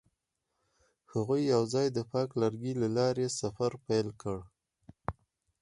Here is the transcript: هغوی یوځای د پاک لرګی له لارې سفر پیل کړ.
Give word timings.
هغوی 1.11 1.41
یوځای 1.53 1.87
د 1.93 1.99
پاک 2.11 2.29
لرګی 2.41 2.73
له 2.81 2.87
لارې 2.97 3.27
سفر 3.39 3.71
پیل 3.85 4.07
کړ. 4.21 4.37